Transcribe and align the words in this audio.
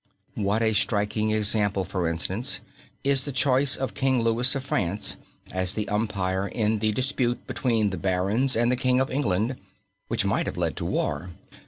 What 0.33 0.63
a 0.63 0.73
striking 0.73 1.31
example, 1.31 1.85
for 1.85 2.09
instance, 2.09 2.59
is 3.03 3.23
the 3.23 3.31
choice 3.31 3.75
of 3.75 3.93
King 3.93 4.19
Louis 4.23 4.55
of 4.55 4.65
France 4.65 5.15
as 5.51 5.75
the 5.75 5.87
umpire 5.89 6.47
in 6.47 6.79
the 6.79 6.91
dispute 6.91 7.45
between 7.45 7.91
the 7.91 7.97
Barons 7.97 8.55
and 8.55 8.71
the 8.71 8.75
King 8.81 8.99
of 8.99 9.11
England, 9.11 9.57
which 10.07 10.25
might 10.25 10.47
have 10.47 10.57
led 10.57 10.75
to 10.77 10.85
war. 10.85 11.29